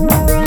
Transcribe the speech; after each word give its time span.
Thank 0.00 0.30
you. 0.30 0.39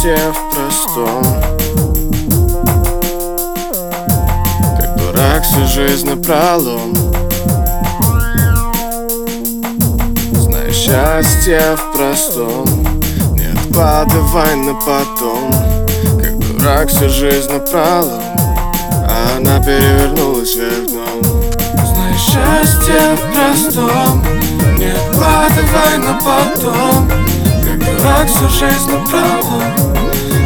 Счастье 0.00 0.32
в 0.32 0.54
простом. 0.54 1.22
Как 4.78 4.96
дурак 4.96 5.42
всю 5.42 5.66
жизнь 5.66 6.08
напролом. 6.08 6.94
Знай 10.32 10.72
счастье 10.72 11.76
в 11.76 11.92
простом. 11.92 12.66
Не 13.34 13.52
откладывай 13.52 14.56
на 14.56 14.74
потом. 14.74 15.50
Как 16.18 16.38
дурак 16.38 16.88
всю 16.88 17.08
жизнь 17.08 17.52
напролом. 17.52 18.22
А 19.06 19.36
она 19.36 19.62
перевернулась 19.62 20.54
вверх 20.54 20.86
дном. 20.88 21.22
Знай 21.86 22.14
счастье 22.14 23.16
в 23.16 23.32
простом. 23.32 24.24
Не 24.78 24.92
откладывай 24.92 25.98
на 25.98 26.18
потом 26.24 27.29
как 28.02 28.28
всю 28.28 28.48
жизнь 28.48 28.90
напролом 28.90 29.62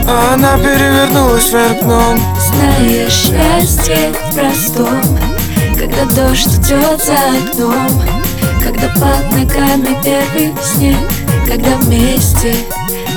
А 0.07 0.35
она 0.35 0.59
перевернулась 0.59 1.51
вверх 1.51 1.83
дном. 1.83 2.21
Знаешь, 2.39 3.13
счастье 3.13 4.13
простом 4.35 5.19
Когда 5.79 6.05
дождь 6.15 6.47
идет 6.47 7.03
за 7.05 7.15
окном 7.15 8.03
Когда 8.63 8.89
под 8.95 9.33
ногами 9.33 9.97
первый 10.03 10.55
снег 10.63 10.97
Когда 11.47 11.77
вместе 11.77 12.55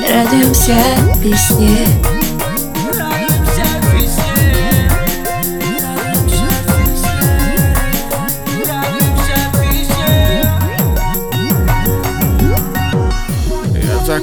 радуемся 0.08 0.78
весне 1.18 2.17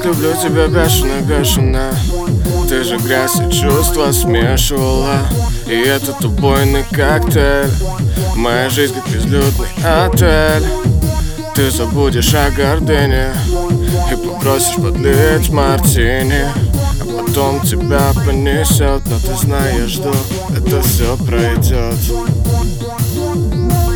люблю 0.05 0.33
тебя 0.35 0.67
бешено, 0.67 1.21
бешено 1.23 1.91
Ты 2.69 2.85
же 2.85 2.99
грязь 2.99 3.37
и 3.37 3.51
чувства 3.51 4.13
смешивала. 4.13 5.19
И 5.67 5.75
этот 5.75 6.25
убойный 6.25 6.85
коктейль. 6.85 7.71
Моя 8.37 8.69
жизнь 8.69 8.95
как 8.95 9.09
безлюдный 9.09 9.69
отель. 9.83 10.67
Ты 11.55 11.71
забудешь 11.71 12.35
о 12.35 12.51
гордыне 12.51 13.33
И 14.13 14.17
попросишь 14.17 14.77
подлить 14.77 15.49
мартини. 15.51 16.47
А 17.01 17.25
потом 17.25 17.61
тебя 17.61 18.13
понесет 18.27 19.03
Но 19.07 19.19
ты 19.21 19.37
знаешь, 19.37 19.91
что 19.91 20.13
это 20.51 20.83
все 20.83 21.17
пройдет 21.17 21.95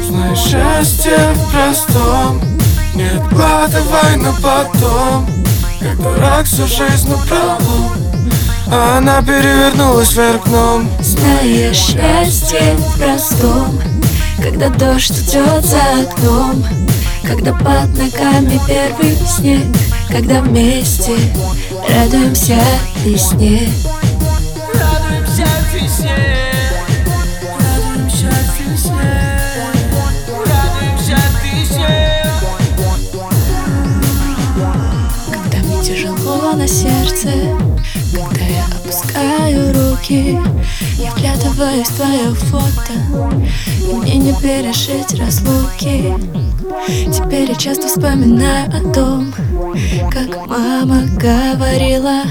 Знаешь, 0.09 0.39
счастье 0.39 1.19
в 1.35 1.53
простом. 1.53 2.41
Не 2.95 3.09
откладывай 3.09 4.17
на 4.17 4.33
потом 4.41 5.38
как 5.81 5.97
дурак 5.97 6.47
всю 6.47 6.67
жизнь 6.67 7.09
напролом 7.09 7.93
А 8.71 8.99
она 8.99 9.23
перевернулась 9.23 10.13
вверх 10.13 10.45
дном. 10.47 10.89
Знаешь, 11.01 11.77
счастье 11.77 12.77
в 12.77 12.99
простом 12.99 13.81
Когда 14.43 14.69
дождь 14.71 15.13
идет 15.13 15.65
за 15.65 15.81
окном 16.03 16.65
Когда 17.23 17.53
под 17.53 17.97
ногами 17.97 18.61
первый 18.67 19.17
снег 19.27 19.65
Когда 20.09 20.41
вместе 20.41 21.17
радуемся 21.89 22.61
весне 23.05 23.69
Радуемся 24.75 25.47
весне 25.75 26.28
на 36.59 36.67
сердце 36.67 37.29
Когда 38.13 38.45
я 38.45 38.65
опускаю 38.67 39.73
руки 39.73 40.37
Я 40.99 41.13
вглядываюсь 41.13 41.89
в 41.89 41.97
твое 41.97 42.35
фото 42.35 42.93
И 43.89 43.95
мне 43.95 44.17
не 44.17 44.33
пережить 44.35 45.19
разлуки. 45.19 46.15
Теперь 47.13 47.51
я 47.51 47.55
часто 47.55 47.87
вспоминаю 47.87 48.69
о 48.71 48.93
том 48.93 49.33
Как 50.11 50.49
мама 50.49 51.03
говорила 51.17 52.23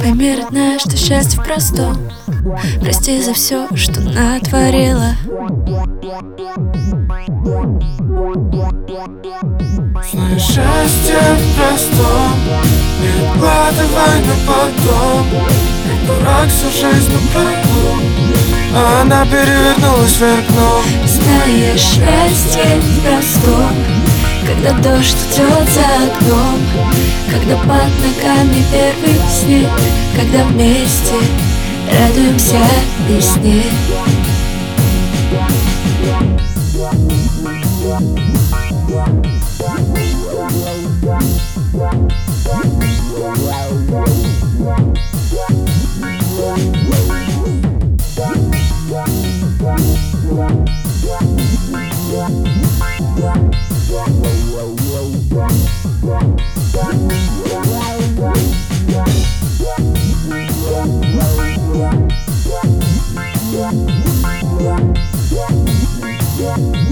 Пойми, 0.00 0.36
родная, 0.36 0.78
что 0.78 0.96
счастье 0.96 1.40
в 1.40 1.44
простом. 1.44 1.98
Прости 2.80 3.20
за 3.20 3.34
все, 3.34 3.68
что 3.76 4.00
натворила 4.00 5.12
Знаешь, 10.12 10.40
счастье 10.40 11.20
в 11.20 11.56
простом 11.56 12.38
Не 13.00 13.08
откладывай 13.28 14.16
на 14.24 14.36
потом. 14.46 15.26
Как 15.84 16.00
дурак 16.06 16.48
всю 16.48 16.70
жизнь 16.70 17.12
напролом 17.12 18.00
А 18.74 18.76
она 19.02 19.20
перевернулась 19.26 20.16
вверх 20.18 20.46
дном 20.48 20.84
Знаешь, 21.04 21.80
счастье 21.80 22.80
в 22.80 23.00
простом 23.02 23.74
Когда 24.46 24.72
дождь 24.78 25.18
идет 25.34 25.68
за 25.68 25.86
окном 26.06 26.60
Когда 27.30 27.56
под 27.58 27.92
ногами 28.00 28.60
первый 28.72 29.20
снег 29.28 29.70
Когда 30.16 30.40
вместе 30.44 31.16
радуемся 31.92 32.64
весне 33.06 33.64
Yeah. 36.06 36.36
Right. 66.46 66.86